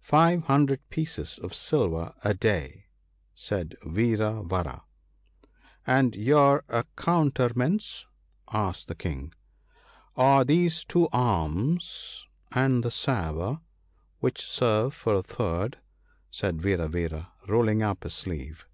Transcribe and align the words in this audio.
1 0.00 0.02
Five 0.02 0.42
hundred 0.44 0.90
pieces 0.90 1.38
of 1.38 1.54
silver 1.54 2.12
a 2.22 2.34
day,' 2.34 2.84
said 3.32 3.76
Vira 3.86 4.42
vara.' 4.42 4.84
And 5.96 6.14
your 6.14 6.64
accoutrements?' 6.68 8.04
asked 8.52 8.88
the 8.88 8.94
King. 8.94 9.32
1 10.16 10.26
Are 10.26 10.44
these 10.44 10.84
two 10.84 11.08
arms, 11.14 12.28
and 12.52 12.84
this 12.84 12.94
sabre, 12.94 13.60
which 14.18 14.42
serve 14.44 14.92
for 14.92 15.14
a 15.14 15.22
third/ 15.22 15.78
said 16.30 16.60
Vira 16.60 16.86
vara, 16.86 17.32
rolling 17.48 17.80
up 17.80 18.02
his 18.02 18.12
sleeve. 18.12 18.66